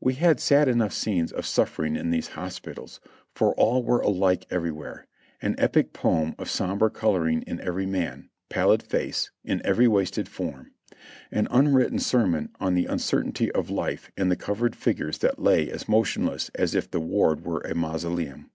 We 0.00 0.14
had 0.14 0.40
sad 0.40 0.66
enough 0.66 0.94
scenes 0.94 1.30
of 1.30 1.44
suffering 1.44 1.94
in 1.94 2.08
these 2.08 2.28
hospitals, 2.28 3.00
for 3.34 3.52
all 3.56 3.82
were 3.82 4.00
alike 4.00 4.46
everywhere; 4.50 5.06
an 5.42 5.56
epic 5.58 5.92
poem 5.92 6.34
of 6.38 6.48
sombre 6.48 6.88
coloring 6.88 7.42
in 7.42 7.60
every 7.60 7.84
wan. 7.84 8.30
pallid 8.48 8.82
face, 8.82 9.30
in 9.44 9.60
every 9.66 9.86
wasted 9.86 10.26
form; 10.26 10.72
an 11.30 11.48
unwritten 11.50 11.98
ser 11.98 12.26
mon 12.26 12.48
on 12.58 12.76
the 12.76 12.86
uncertainty 12.86 13.52
of 13.52 13.68
life 13.68 14.10
in 14.16 14.30
the 14.30 14.36
covered 14.36 14.74
figures 14.74 15.18
that 15.18 15.38
lay 15.38 15.70
as 15.70 15.86
motionless 15.86 16.50
as 16.54 16.74
if 16.74 16.90
the 16.90 16.98
ward 16.98 17.44
were 17.44 17.60
a 17.60 17.74
mausoleum. 17.74 18.50